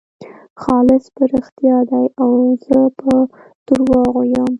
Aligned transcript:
خالص 0.61 1.05
په 1.15 1.23
رښتیا 1.33 1.77
دی 1.89 2.05
او 2.21 2.31
زه 2.65 2.79
په 3.01 3.13
درواغو 3.67 4.21
یم. 4.33 4.47